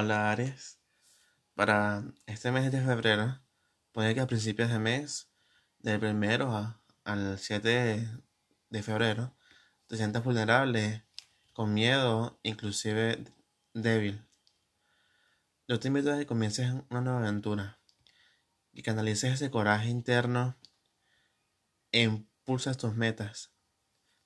Hola 0.00 0.30
Aries. 0.30 0.78
Para 1.56 2.04
este 2.26 2.52
mes 2.52 2.70
de 2.70 2.80
febrero, 2.80 3.40
puede 3.90 4.14
que 4.14 4.20
a 4.20 4.28
principios 4.28 4.70
de 4.70 4.78
mes, 4.78 5.28
del 5.80 5.98
primero 5.98 6.80
al 7.02 7.36
7 7.36 8.08
de 8.70 8.82
febrero, 8.84 9.34
te 9.88 9.96
sientas 9.96 10.22
vulnerable, 10.22 11.04
con 11.52 11.74
miedo, 11.74 12.38
inclusive 12.44 13.24
débil. 13.74 14.24
Yo 15.66 15.80
te 15.80 15.88
invito 15.88 16.12
a 16.12 16.18
que 16.18 16.26
comiences 16.26 16.72
una 16.90 17.00
nueva 17.00 17.18
aventura 17.18 17.80
y 18.72 18.82
canalices 18.82 19.32
ese 19.32 19.50
coraje 19.50 19.88
interno 19.88 20.56
e 21.90 22.02
impulsas 22.02 22.76
tus 22.76 22.94
metas. 22.94 23.50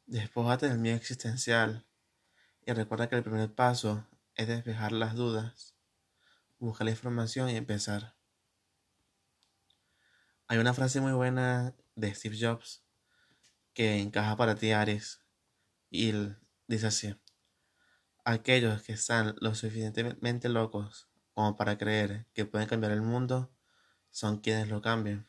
Despójate 0.04 0.68
del 0.68 0.80
miedo 0.80 0.98
existencial 0.98 1.86
y 2.66 2.72
recuerda 2.74 3.08
que 3.08 3.16
el 3.16 3.22
primer 3.22 3.54
paso 3.54 4.06
es 4.36 4.48
despejar 4.48 4.92
las 4.92 5.14
dudas, 5.14 5.74
buscar 6.58 6.84
la 6.84 6.92
información 6.92 7.50
y 7.50 7.56
empezar. 7.56 8.16
Hay 10.48 10.58
una 10.58 10.74
frase 10.74 11.00
muy 11.00 11.12
buena 11.12 11.74
de 11.94 12.14
Steve 12.14 12.36
Jobs 12.38 12.84
que 13.74 13.98
encaja 14.00 14.36
para 14.36 14.54
ti, 14.54 14.72
Aries, 14.72 15.20
y 15.90 16.12
dice 16.66 16.86
así: 16.86 17.14
Aquellos 18.24 18.82
que 18.82 18.92
están 18.92 19.34
lo 19.40 19.54
suficientemente 19.54 20.48
locos 20.48 21.08
como 21.34 21.56
para 21.56 21.78
creer 21.78 22.26
que 22.34 22.44
pueden 22.44 22.68
cambiar 22.68 22.92
el 22.92 23.02
mundo 23.02 23.50
son 24.10 24.40
quienes 24.40 24.68
lo 24.68 24.82
cambian. 24.82 25.28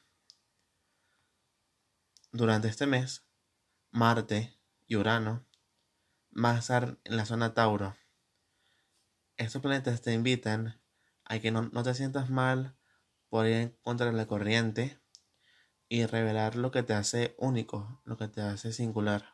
Durante 2.31 2.67
este 2.67 2.85
mes, 2.85 3.25
Marte 3.91 4.59
y 4.87 4.95
Urano 4.95 5.45
van 6.31 6.55
a 6.55 6.59
estar 6.59 6.97
en 7.03 7.17
la 7.17 7.25
zona 7.25 7.53
Tauro. 7.53 7.95
Estos 9.37 9.61
planetas 9.61 10.01
te 10.01 10.13
invitan 10.13 10.79
a 11.25 11.39
que 11.39 11.51
no, 11.51 11.63
no 11.63 11.83
te 11.83 11.93
sientas 11.93 12.29
mal 12.29 12.75
por 13.29 13.47
ir 13.47 13.53
en 13.53 13.77
contra 13.81 14.07
de 14.07 14.13
la 14.13 14.27
corriente 14.27 14.99
y 15.89 16.05
revelar 16.05 16.55
lo 16.55 16.71
que 16.71 16.83
te 16.83 16.93
hace 16.93 17.35
único, 17.37 18.01
lo 18.05 18.17
que 18.17 18.27
te 18.27 18.41
hace 18.41 18.71
singular. 18.71 19.33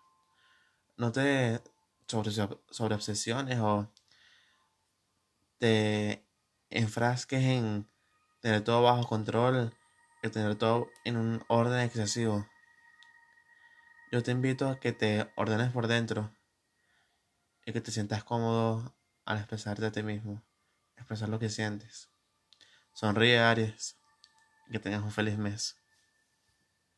No 0.97 1.11
te 1.11 1.61
sobre, 2.07 2.31
sobre 2.31 2.95
obsesiones 2.95 3.59
o 3.59 3.91
te 5.59 6.25
enfrasques 6.69 7.43
en 7.43 7.87
tener 8.41 8.63
todo 8.63 8.81
bajo 8.81 9.07
control 9.07 9.73
y 10.23 10.29
tener 10.29 10.55
todo 10.55 10.89
en 11.03 11.17
un 11.17 11.43
orden 11.47 11.81
excesivo. 11.81 12.47
Yo 14.11 14.23
te 14.23 14.31
invito 14.31 14.69
a 14.69 14.79
que 14.79 14.91
te 14.91 15.31
ordenes 15.35 15.71
por 15.71 15.87
dentro 15.87 16.33
y 17.65 17.73
que 17.73 17.81
te 17.81 17.91
sientas 17.91 18.23
cómodo 18.23 18.95
al 19.29 19.37
expresarte 19.37 19.85
a 19.85 19.91
ti 19.91 20.01
mismo, 20.01 20.43
expresar 20.97 21.29
lo 21.29 21.37
que 21.37 21.49
sientes. 21.49 22.09
Sonríe, 22.93 23.37
Aries, 23.37 23.95
que 24.71 24.79
tengas 24.79 25.03
un 25.03 25.11
feliz 25.11 25.37
mes. 25.37 25.78